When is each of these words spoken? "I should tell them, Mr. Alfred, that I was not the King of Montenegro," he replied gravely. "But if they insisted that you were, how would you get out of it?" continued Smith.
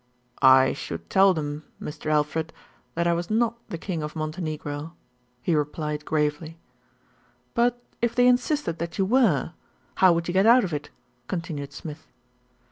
"I 0.41 0.73
should 0.73 1.11
tell 1.11 1.35
them, 1.35 1.63
Mr. 1.79 2.07
Alfred, 2.07 2.51
that 2.95 3.05
I 3.05 3.13
was 3.13 3.29
not 3.29 3.59
the 3.69 3.77
King 3.77 4.01
of 4.01 4.15
Montenegro," 4.15 4.95
he 5.43 5.53
replied 5.53 6.05
gravely. 6.05 6.57
"But 7.53 7.79
if 8.01 8.15
they 8.15 8.25
insisted 8.25 8.79
that 8.79 8.97
you 8.97 9.05
were, 9.05 9.53
how 9.97 10.13
would 10.13 10.27
you 10.27 10.33
get 10.33 10.47
out 10.47 10.63
of 10.63 10.73
it?" 10.73 10.89
continued 11.27 11.71
Smith. 11.71 12.07